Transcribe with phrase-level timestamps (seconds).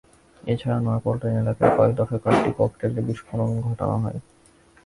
[0.43, 4.19] এছাড়া নয়া পল্টন এলাকায় কয়েক দফায় কয়েকটি ককটেলের বিস্ফোরণ ঘটানো হয়।